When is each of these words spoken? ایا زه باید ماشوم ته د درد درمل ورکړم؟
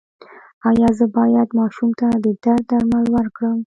ایا 0.69 0.89
زه 0.97 1.05
باید 1.17 1.49
ماشوم 1.59 1.89
ته 1.99 2.07
د 2.25 2.27
درد 2.43 2.63
درمل 2.71 3.05
ورکړم؟ 3.15 3.59